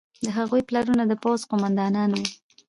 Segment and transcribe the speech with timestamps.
[0.25, 2.25] د هغوی پلرونه د پوځ قوماندانان وو.